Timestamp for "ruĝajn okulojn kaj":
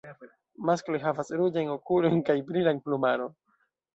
1.41-2.37